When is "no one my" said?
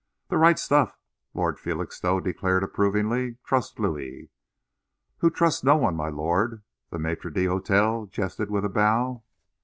5.63-6.09